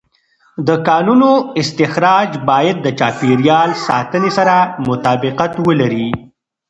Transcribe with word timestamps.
د 0.67 0.69
کانونو 0.87 1.29
استخراج 1.61 2.29
باید 2.49 2.77
د 2.85 2.87
چاپېر 2.99 3.39
یال 3.49 3.69
ساتنې 3.87 4.31
سره 4.37 4.55
مطابقت 4.87 5.51
ولري. 5.67 6.09